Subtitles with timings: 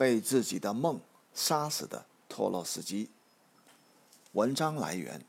[0.00, 0.98] 被自己的梦
[1.34, 3.10] 杀死的托洛斯基。
[4.32, 5.26] 文章来源：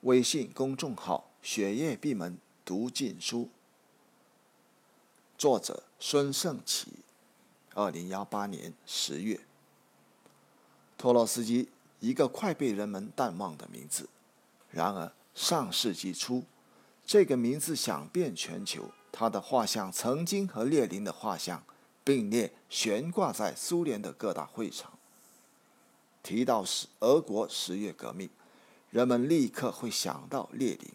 [0.00, 3.50] 微信公众号“雪夜闭门读禁书”，
[5.36, 7.00] 作者孙胜启，
[7.74, 9.38] 二零幺八年十月。
[10.96, 11.68] 托洛斯基，
[12.00, 14.08] 一个快被人们淡忘的名字。
[14.70, 16.44] 然而上世纪初，
[17.04, 18.90] 这个名字响遍全球。
[19.12, 21.62] 他的画像曾经和列宁的画像
[22.04, 24.92] 并列悬挂在苏联的各大会场。
[26.22, 28.30] 提到是俄国十月革命，
[28.90, 30.92] 人们立刻会想到列宁。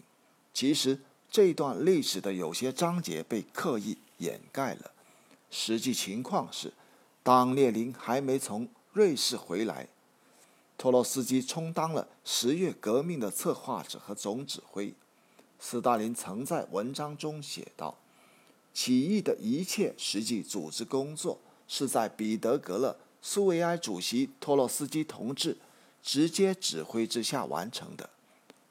[0.54, 1.00] 其实
[1.30, 4.92] 这段历史的有些章节被刻意掩盖了。
[5.52, 6.74] 实际情况是，
[7.24, 9.88] 当列宁还没从瑞士回来，
[10.78, 14.94] 托洛斯基充当了十月革命的策划者和总指挥。
[15.60, 17.98] 斯大林曾在文章中写道。
[18.78, 25.58] 起义的一切实际组织工作是在彼得格勒苏维埃主席托洛斯基同志
[26.04, 28.08] 直接指挥之下完成的。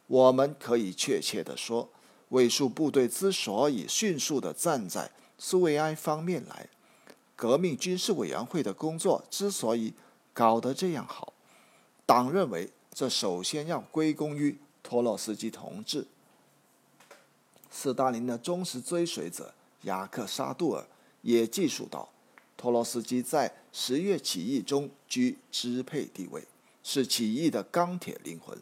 [0.07, 1.91] 我们可以确切地说，
[2.29, 6.69] 卫戍部队之所以迅速地站在苏维埃方面来，
[7.35, 9.93] 革命军事委员会的工作之所以
[10.33, 11.33] 搞得这样好，
[12.07, 16.07] 党认为这首先要归功于托洛斯基同志。
[17.69, 19.53] 斯大林的忠实追随者。
[19.87, 20.85] 雅克·沙杜尔
[21.23, 22.09] 也记述道，
[22.57, 26.45] 托洛斯基在十月起义中居支配地位，
[26.83, 28.59] 是起义的钢铁灵魂。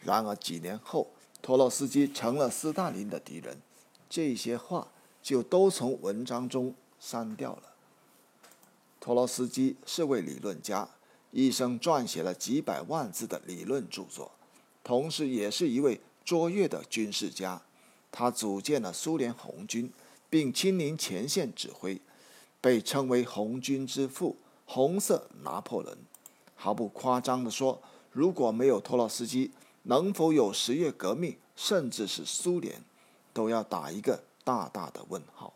[0.00, 1.08] 然而几年后，
[1.40, 3.60] 托洛斯基成了斯大林的敌人，
[4.08, 4.88] 这些话
[5.22, 7.62] 就都从文章中删掉了。
[9.00, 10.88] 托洛斯基是位理论家，
[11.32, 14.30] 一生撰写了几百万字的理论著作，
[14.84, 17.62] 同时也是一位卓越的军事家。
[18.12, 19.90] 他组建了苏联红军。
[20.32, 22.00] 并亲临前线指挥，
[22.58, 25.94] 被称为“红军之父”“红色拿破仑”。
[26.56, 29.50] 毫不夸张地说，如果没有托洛斯基，
[29.82, 32.82] 能否有十月革命，甚至是苏联，
[33.34, 35.52] 都要打一个大大的问号。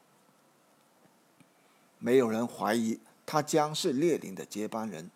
[1.98, 5.10] 没有人怀疑他将是列宁的接班人，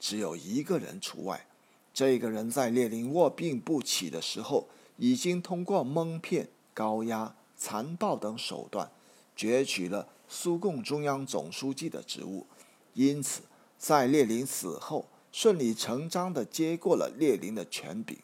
[0.00, 1.46] 只有一个人除外。
[1.92, 7.34] 这个人在列宁卧病不起的时候，已经通过蒙骗、高压。
[7.58, 8.90] 残暴等手段，
[9.36, 12.46] 攫取了苏共中央总书记的职务，
[12.94, 13.42] 因此
[13.76, 18.16] 在列宁死后，顺理成章地接过了列宁的权柄。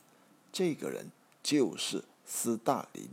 [0.53, 1.11] 这个人
[1.43, 3.09] 就是斯大林。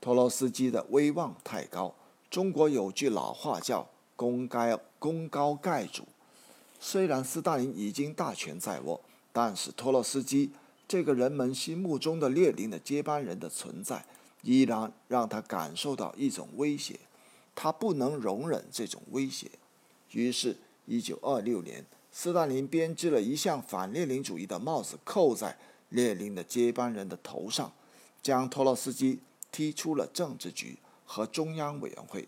[0.00, 1.94] 托洛斯基的威望太高，
[2.30, 6.04] 中国有句老话叫“功高功高盖主”。
[6.78, 9.00] 虽然斯大林已经大权在握，
[9.32, 10.52] 但是托洛斯基
[10.86, 14.04] 这个人们心目中的列宁的接班人的存在。
[14.48, 16.98] 依然让他感受到一种威胁，
[17.54, 19.50] 他不能容忍这种威胁。
[20.12, 25.58] 于是，一九二六年，斯大林编织了一项反列宁主义的帽子，扣在
[25.90, 27.70] 列宁的接班人的头上，
[28.22, 29.20] 将托洛斯基
[29.52, 32.26] 踢出了政治局和中央委员会，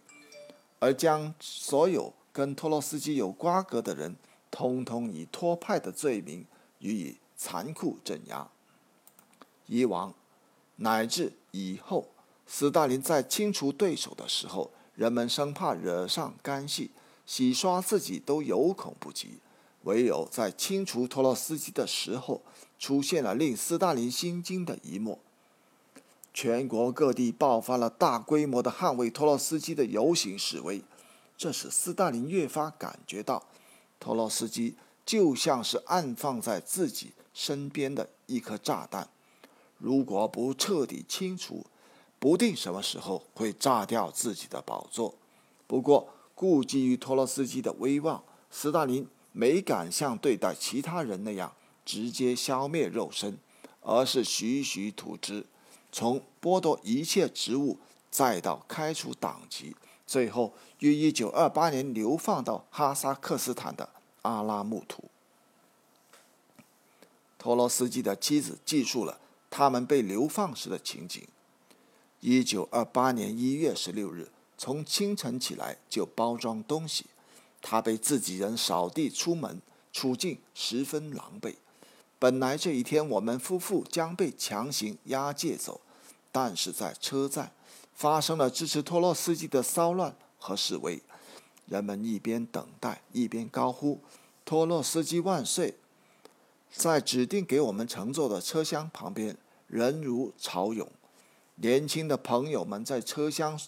[0.79, 4.15] 而将所有跟托洛斯基有瓜葛的人，
[4.51, 6.45] 通通以托派的罪名
[6.81, 8.47] 予以残酷镇压。
[9.67, 10.13] 以往。
[10.83, 12.09] 乃至以后，
[12.47, 16.91] 斯大林在清除对手的时候，人们生怕惹上干系，
[17.27, 19.39] 洗刷自己都有恐不及。
[19.85, 22.43] 唯有在清除托洛斯基的时候，
[22.79, 25.19] 出现了令斯大林心惊的一幕：
[26.35, 30.83] 全国各地爆发了大规模的捍卫托洛斯基的游行示威。
[31.39, 33.47] 这使斯大林越发感觉到，
[33.99, 39.09] 托洛斯基就像是安放在自己身边的一颗炸弹。
[39.81, 41.65] 如果不彻底清除，
[42.19, 45.15] 不定什么时候会炸掉自己的宝座。
[45.67, 51.55] 不过，顾及于托洛斯基的威望，斯大林没敢像对待其他人那样
[51.87, 53.39] 直接消灭肉身，
[53.81, 55.47] 而是徐徐图之，
[55.91, 57.79] 从剥夺一切职务，
[58.11, 59.75] 再到开除党籍，
[60.07, 63.89] 最后于一九二八年流放到哈萨克斯坦的
[64.21, 65.05] 阿拉木图。
[67.39, 69.19] 托洛斯基的妻子记述了。
[69.51, 71.27] 他们被流放时的情景。
[72.21, 77.07] 一九二八年一月十六日，从清晨起来就包装东西。
[77.61, 79.61] 他被自己人扫地出门，
[79.93, 81.57] 处境十分狼狈。
[82.19, 85.81] 本来这一天我们夫妇将被强行押解走，
[86.31, 87.53] 但是在车站
[87.95, 91.03] 发生了支持托洛斯基的骚乱和示威。
[91.67, 94.01] 人们一边等待，一边高呼
[94.45, 95.77] “托洛斯基万岁”。
[96.71, 99.37] 在指定给我们乘坐的车厢旁边，
[99.67, 100.91] 人如潮涌。
[101.57, 103.61] 年轻的朋友们在车厢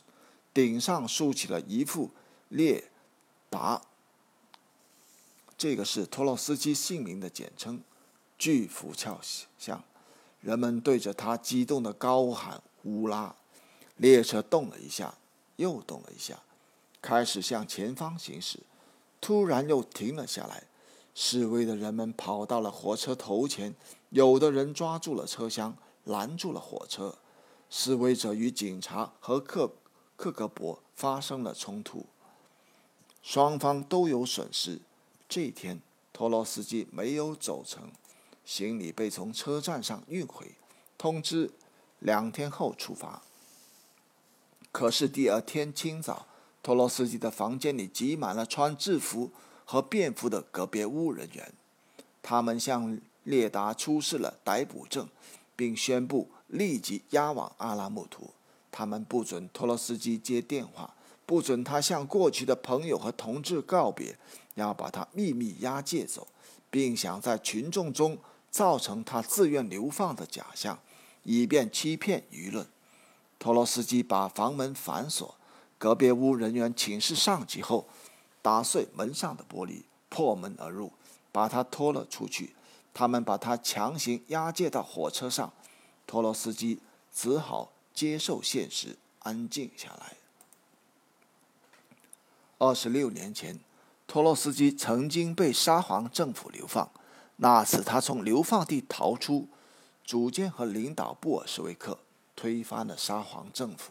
[0.54, 2.10] 顶上竖起了一副
[2.48, 2.90] 列
[3.50, 3.82] 达
[5.58, 7.82] 这个是托洛斯基姓名的简称。
[8.38, 9.20] 巨浮翘
[9.56, 9.84] 像，
[10.40, 13.36] 人们对着他激动的高喊“乌拉”，
[13.98, 15.14] 列车动了一下，
[15.54, 16.40] 又动了一下，
[17.00, 18.58] 开始向前方行驶，
[19.20, 20.64] 突然又停了下来。
[21.14, 23.74] 示威的人们跑到了火车头前，
[24.10, 27.16] 有的人抓住了车厢，拦住了火车。
[27.68, 29.72] 示威者与警察和克
[30.16, 32.04] 克格勃发生了冲突，
[33.22, 34.80] 双方都有损失。
[35.28, 35.80] 这一天，
[36.12, 37.90] 托洛斯基没有走成。
[38.44, 40.54] 行李被从车站上运回，
[40.98, 41.50] 通知
[42.00, 43.22] 两天后出发。
[44.70, 46.26] 可是第二天清早，
[46.62, 49.30] 托洛斯基的房间里挤满了穿制服
[49.72, 51.50] 和便服的格别乌人员，
[52.22, 55.08] 他们向列达出示了逮捕证，
[55.56, 58.34] 并宣布立即押往阿拉木图。
[58.70, 60.92] 他们不准托洛斯基接电话，
[61.24, 64.18] 不准他向过去的朋友和同志告别，
[64.56, 66.28] 要把他秘密押解走，
[66.70, 68.18] 并想在群众中。
[68.50, 70.78] 造成他自愿流放的假象，
[71.22, 72.66] 以便欺骗舆论。
[73.38, 75.34] 托洛斯基把房门反锁，
[75.78, 77.88] 隔壁屋人员请示上级后，
[78.42, 80.92] 打碎门上的玻璃，破门而入，
[81.30, 82.54] 把他拖了出去。
[82.92, 85.50] 他们把他强行押解到火车上，
[86.06, 86.78] 托洛斯基
[87.10, 90.16] 只好接受现实，安静下来。
[92.58, 93.58] 二十六年前，
[94.06, 96.90] 托洛斯基曾经被沙皇政府流放。
[97.36, 99.48] 那次，他从流放地逃出，
[100.04, 101.98] 组建和领导布尔什维克，
[102.36, 103.90] 推翻了沙皇政府；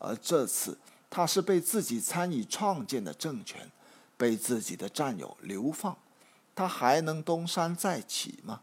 [0.00, 0.78] 而这次，
[1.10, 3.70] 他是被自己参与创建的政权，
[4.18, 5.96] 被自己的战友流放，
[6.54, 8.60] 他还能东山再起吗？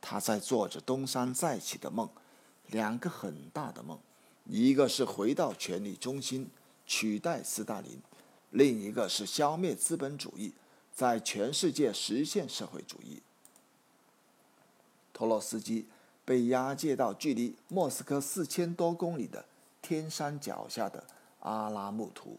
[0.00, 2.08] 他在做着东山再起的梦，
[2.68, 3.98] 两个很大的梦，
[4.44, 6.48] 一个是回到权力中心，
[6.86, 7.98] 取代斯大林；
[8.50, 10.52] 另一个是消灭资本主义，
[10.94, 13.20] 在全世界实现社会主义。
[15.12, 15.88] 托洛斯基
[16.24, 19.44] 被押解到距离莫斯科四千多公里的
[19.82, 21.04] 天山脚下的
[21.40, 22.38] 阿拉木图。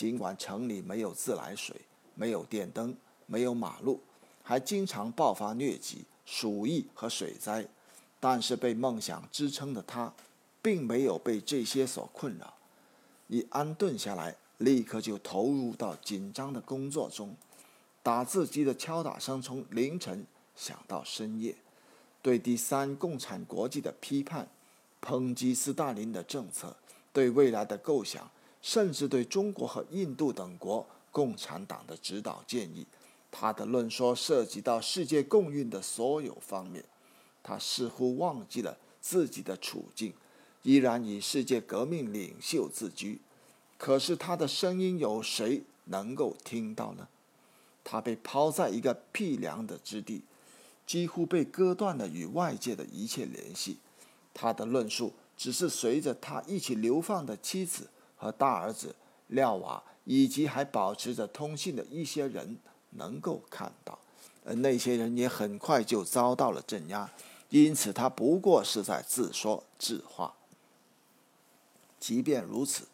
[0.00, 1.78] 尽管城里没有自来水、
[2.14, 4.00] 没有电灯、没有马路，
[4.42, 7.68] 还经常爆发疟疾、鼠疫和水灾，
[8.18, 10.10] 但是被梦想支撑的他，
[10.62, 12.54] 并没有被这些所困扰。
[13.28, 17.36] 一安顿下来，立刻就投入到紧张的工作中。
[18.02, 20.26] 打字机的敲打声从凌晨
[20.56, 21.54] 响到深夜。
[22.22, 24.48] 对第三共产国际的批判，
[25.02, 26.74] 抨击斯大林的政策，
[27.12, 28.30] 对未来的构想，
[28.62, 32.86] 甚至对中国和印度等国共产党的指导建议，
[33.30, 36.84] 他的论说涉及到世界共运的所有方面。
[37.42, 40.12] 他似乎忘记了自己的处境，
[40.62, 43.20] 依然以世界革命领袖自居。
[43.78, 47.08] 可是他的声音有谁能够听到呢？
[47.82, 50.22] 他被抛在一个僻凉的之地。
[50.86, 53.78] 几乎被割断了与外界的一切联系，
[54.34, 57.88] 他的论述只是随着他一起流放的妻子
[58.20, 58.94] 和大儿子
[59.28, 62.58] 廖瓦，以及还保持着通信的一些人
[62.90, 63.98] 能够看到，
[64.44, 67.10] 而那些人也很快就遭到了镇压，
[67.48, 70.34] 因此他不过是在自说自话。
[71.98, 72.86] 即便如此，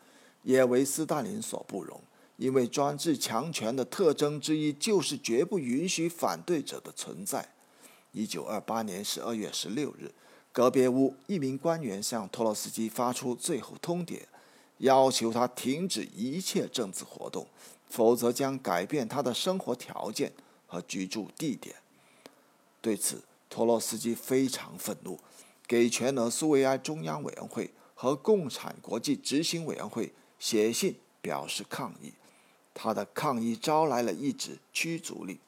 [0.44, 2.00] 也为斯大林所不容，
[2.36, 7.48] 因为专制强权的特征之一就是绝不允许反对者的存在。
[8.12, 10.12] 一九二八年十二月十六日，
[10.52, 14.22] 格别乌一名官员向托洛斯基发出最后通牒，
[14.78, 17.46] 要求他停止一切政治活动，
[17.88, 20.32] 否则将改变他的生活条件
[20.66, 21.76] 和居住地点。
[22.80, 25.18] 对此，托洛斯基非常愤怒，
[25.66, 32.12] 给全俄苏维埃中央委员会和共产国际执行委员会写信表示抗议。
[32.74, 35.38] 他的抗议招来了一纸驱逐令。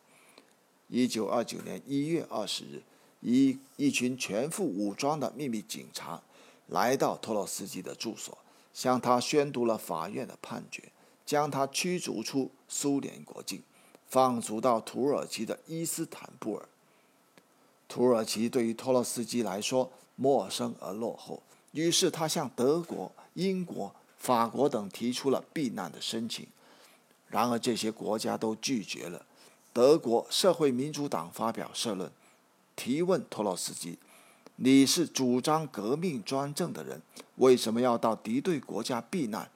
[0.89, 2.83] 一九二九年一月二十日，
[3.21, 6.23] 一一群全副武装的秘密警察
[6.67, 8.39] 来到托洛斯基的住所，
[8.79, 10.93] 向他宣读了法院的判决，
[11.27, 13.61] 将他驱逐出苏联国境，
[14.09, 16.69] 放逐到土耳其的伊斯坦布尔。
[17.89, 21.43] 土耳其对于托洛斯基来说陌生而落后，
[21.73, 26.47] 于是他向德国、英国、法国等提出了避难的申请，
[27.27, 29.27] 然而这些国家都拒绝了。
[29.73, 32.13] 德国社会民主党发表社论，
[32.77, 33.99] 提问托洛斯基
[34.61, 37.01] ：“你是主张革命专政的人，
[37.37, 39.49] 为什么要到敌对国家避难？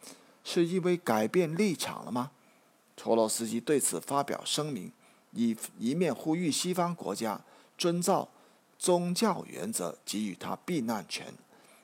[0.45, 2.31] 是因为改变立场了吗？”
[2.95, 4.93] 托洛斯基对此发表声明，
[5.33, 7.41] 一一面呼吁西方国家
[7.77, 8.29] 遵照
[8.79, 11.35] 宗教原则给予他避难权，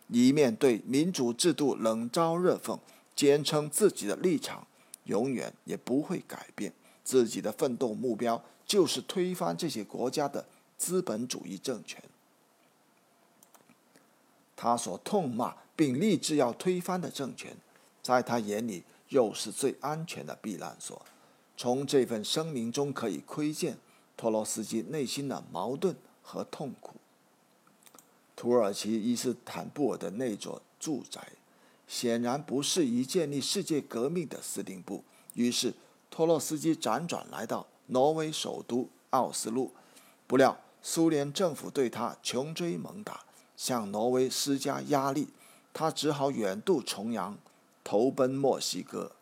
[0.07, 2.79] 一面对民主制度冷嘲热讽，
[3.17, 4.65] 坚称自己的立场
[5.05, 6.73] 永远也不会改变。
[7.03, 10.47] 自己的奋斗目标就是推翻这些国家的
[10.77, 12.01] 资本主义政权。
[14.61, 17.57] 他所痛骂并立志要推翻的政权，
[18.03, 21.01] 在他眼里又是最安全的避难所。
[21.57, 23.79] 从这份声明中可以窥见
[24.17, 26.97] 托洛斯基内心的矛盾和痛苦。
[28.35, 31.21] 土耳其伊斯坦布尔的那座住宅，
[31.87, 35.05] 显然不适宜建立世界革命的司令部。
[35.35, 35.73] 于是，
[36.11, 39.73] 托洛斯基辗转来到挪威首都奥斯陆。
[40.27, 43.25] 不料，苏联政府对他穷追猛打，
[43.59, 45.29] 向挪威施加压力，
[45.75, 47.37] 他只好远渡重洋，
[47.85, 49.13] 投奔墨西哥。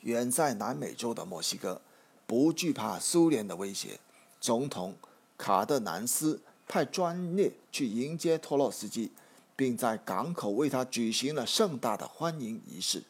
[0.00, 1.82] 远在南美洲的墨西哥，
[2.26, 4.00] 不惧怕苏联的威胁。
[4.40, 4.94] 总统
[5.36, 6.40] 卡德南斯。
[6.66, 9.12] 派专列去迎接托洛斯基，
[9.54, 13.02] 并在港口为他举行了盛大的欢迎仪式，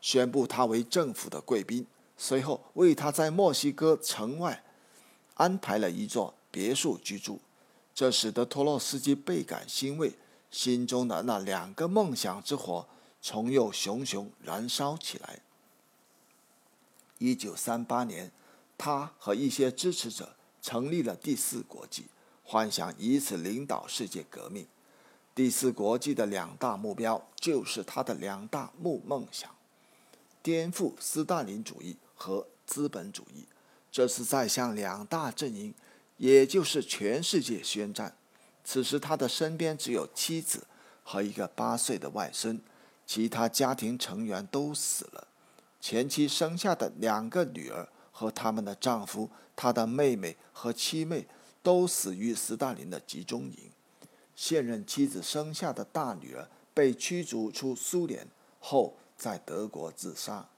[0.00, 1.84] 宣布他为政府的贵宾。
[2.16, 4.62] 随后，为他在墨西哥城外
[5.34, 7.40] 安排了一座别墅居住，
[7.94, 10.14] 这使得托洛斯基倍感欣慰，
[10.50, 12.86] 心中的那两个梦想之火
[13.20, 15.40] 重又熊熊燃烧起来。
[17.18, 18.32] 一九三八年，
[18.78, 22.06] 他和一些支持者成立了第四国际。
[22.42, 24.66] 幻想以此领导世界革命，
[25.36, 29.54] 第四国际的两大目标就是他的两大目梦想：
[30.42, 33.46] 颠覆斯大林主义和资本主义。
[33.92, 35.72] 这是在向两大阵营，
[36.20, 38.14] 也就是全世界宣战。
[38.62, 40.66] 此时他的身边只有妻子
[41.02, 42.60] 和一个八岁的外孙，
[43.04, 45.26] 其他家庭成员都死了。
[45.80, 51.26] 前妻生下的两个女儿和他们的丈夫，他的妹妹和妻妹。
[51.62, 53.70] 都死于斯大林的集中营。
[54.34, 58.26] 现任妻子生下的大女儿被驱逐出苏联
[58.58, 60.48] 后，在德国自杀。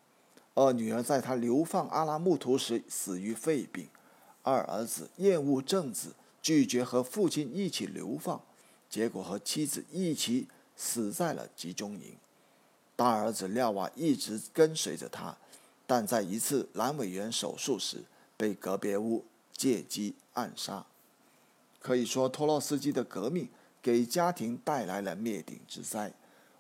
[0.55, 3.89] 二女儿在他流放阿拉木图时死于肺病。
[4.43, 6.09] 二儿子厌恶政治，
[6.43, 8.41] 拒绝和父亲一起流放，
[8.91, 12.17] 结果和妻子一起死在了集中营。
[12.97, 15.37] 大儿子廖瓦一直跟随着他，
[15.87, 18.05] 但在一次阑尾炎手术时
[18.37, 19.25] 被格别乌
[19.57, 20.85] 借机暗杀。
[21.81, 23.49] 可以说，托洛斯基的革命
[23.81, 26.13] 给家庭带来了灭顶之灾，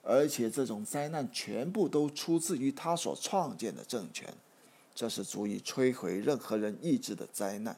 [0.03, 4.33] 而且这种灾难全部都出自于他所创建的政权，
[4.95, 7.77] 这是足以摧毁任何人意志的灾难。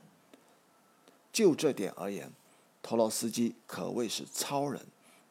[1.33, 2.33] 就这点而言，
[2.83, 4.81] 托洛斯基可谓是超人，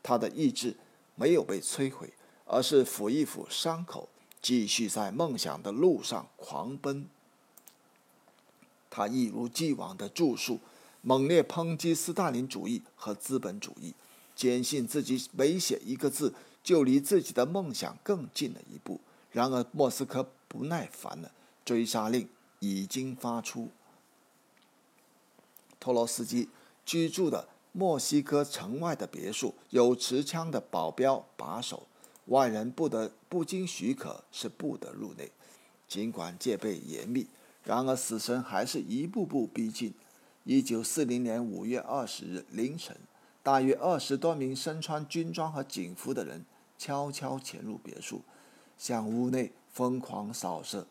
[0.02, 0.76] 他的意志
[1.16, 2.14] 没有被摧毁，
[2.46, 4.10] 而是抚一抚伤口，
[4.42, 7.08] 继续在梦想的路上狂奔。
[8.90, 10.60] 他一如既往的著述。
[11.06, 13.94] 猛烈抨击斯大林主义和资本主义，
[14.38, 19.02] 坚信自己每写一个字，就离自己的梦想更近了一步。
[19.30, 21.30] 然而，莫斯科不耐烦了，
[21.66, 22.28] 追杀令
[22.60, 23.70] 已经发出。
[25.80, 26.50] 托洛斯基
[26.86, 31.88] 居住的墨西哥城外的别墅有持枪的保镖把守，
[32.28, 35.32] 外人不得不经许可是不得入内。
[35.88, 37.28] 尽管戒备严密，
[37.64, 39.94] 然而死神还是一步步逼近。
[40.44, 42.98] 一九四零年五月二十日凌晨，
[43.42, 46.46] 大约二十多名身穿军装和警服的人
[46.78, 48.22] 悄悄潜入别墅，
[48.78, 50.88] 向屋内疯狂扫射。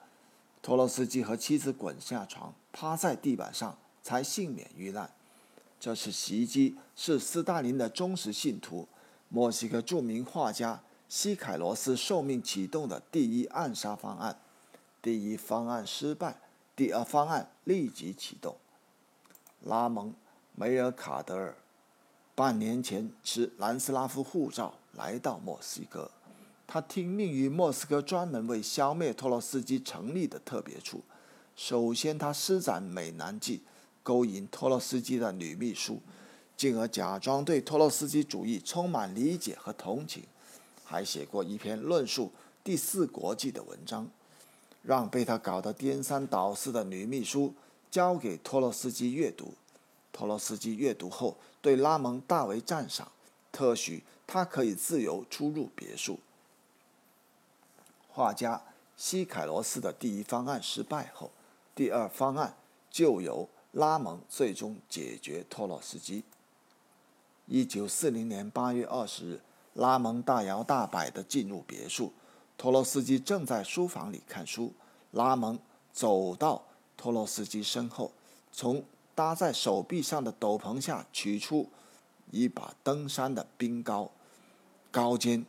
[0.62, 5.10] 托洛斯基和妻子滚下床，趴在地板上，才幸免遇难。
[5.80, 8.86] 这次袭击是斯大林的忠实信徒、
[9.28, 14.38] 墨西哥著名画家西凯罗斯受命启动的第一暗杀方案。
[15.02, 16.36] 第一方案失败，
[16.76, 18.56] 第二方案立即启动。
[19.64, 20.10] 拉蒙·
[20.54, 21.56] 梅尔卡德尔
[22.36, 26.08] 半年前持南斯拉夫护照来到墨西哥，
[26.72, 31.02] 他听命于莫斯科专门为消灭托洛斯基成立的特别处。
[31.54, 33.60] 首先，他施展美男计，
[34.02, 36.00] 勾引托洛斯基的女秘书，
[36.56, 40.22] 进而假装对托洛斯基主义充满理解和同情，
[40.82, 42.32] 还写过一篇论述
[42.64, 44.08] 第四国际的文章，
[44.82, 47.52] 让被他搞得颠三倒四的女秘书。
[47.90, 49.52] 交给托洛斯基阅读，
[50.10, 53.12] 托洛斯基阅读后对拉蒙大为赞赏，
[53.52, 56.18] 特许他可以自由出入别墅。
[58.14, 58.62] 画家
[58.96, 61.30] 西凯罗斯的第一方案失败后，
[61.74, 62.54] 第二方案
[62.90, 66.22] 就由拉蒙最终解决托洛斯基。
[67.46, 69.40] 一九四零年八月二十日，
[69.74, 72.12] 拉蒙大摇大摆地进入别墅，
[72.58, 74.72] 托洛斯基正在书房里看书，
[75.10, 75.58] 拉蒙
[75.92, 76.62] 走到。
[76.94, 78.12] 托洛斯基身后，
[78.52, 81.68] 从搭在手臂上的斗篷下取出
[82.30, 84.08] 一把登山的冰镐，
[84.92, 85.44] 高尖，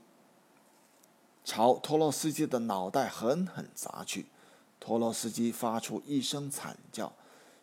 [1.43, 4.25] 朝托洛斯基的脑袋狠狠砸去。
[4.79, 7.13] 托洛斯基发出一声惨叫，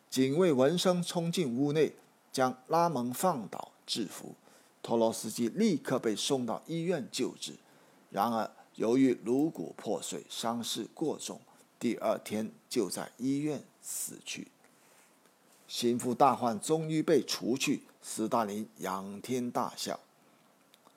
[0.09, 1.93] 警卫闻声冲进屋内，
[2.31, 4.35] 将拉蒙放倒制服。
[4.81, 7.53] 托洛斯基立刻被送到医院救治，
[8.09, 11.39] 然而由于颅骨破碎，伤势过重，
[11.79, 14.47] 第二天就在医院死去。
[15.67, 19.99] 心腹大患终于被除去，斯大林仰天大笑。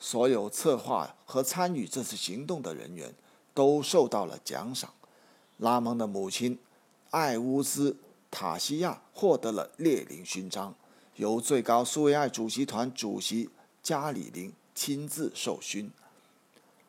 [0.04, 3.14] 所有策划和参与这次行动的人员
[3.54, 4.92] 都受到了奖赏。
[5.56, 6.58] 拉蒙的母亲
[7.08, 7.96] 艾乌斯
[8.30, 10.74] 塔西亚获得了列宁勋章，
[11.16, 13.48] 由最高苏维埃主席团主席。
[13.82, 15.90] 加里宁亲自授勋。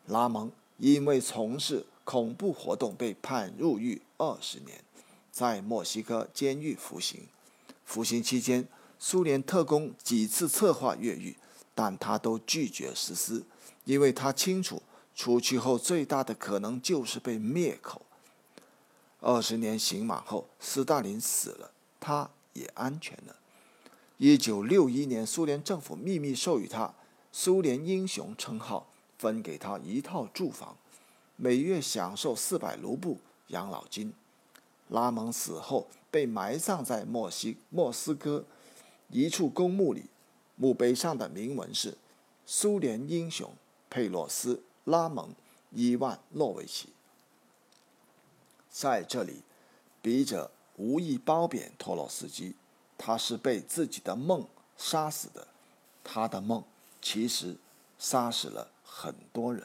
[0.06, 4.84] 拉蒙因为从事恐怖活动被判入狱二十年，
[5.32, 7.22] 在墨西哥监狱服刑。
[7.86, 8.68] 服刑期间，
[8.98, 11.36] 苏联特工几次策划越狱，
[11.76, 13.44] 但他都拒绝实施，
[13.84, 14.82] 因为他清楚
[15.14, 18.00] 出去后最大的可能就是被灭口。
[19.20, 23.36] 二十年刑满后，斯大林死了，他也安全了。
[24.16, 26.94] 一九六一年，苏联政府秘密授予他
[27.30, 28.86] “苏联英雄”称号，
[29.18, 30.76] 分给他一套住房，
[31.36, 33.18] 每月享受四百卢布
[33.48, 34.14] 养老金。
[34.88, 38.44] 拉蒙死后被埋葬在墨西莫斯科
[39.10, 40.04] 一处公墓里，
[40.56, 41.96] 墓碑上的铭文是
[42.44, 43.54] “苏联英雄
[43.88, 45.28] 佩洛斯·拉蒙·
[45.70, 46.88] 伊万诺维奇”。
[48.68, 49.42] 在这里，
[50.02, 52.54] 笔者无意褒贬托洛斯基。
[52.98, 54.46] 他是被自己的梦
[54.76, 55.46] 杀死的，
[56.02, 56.64] 他的梦
[57.02, 57.56] 其实
[57.98, 59.62] 杀死了很多人。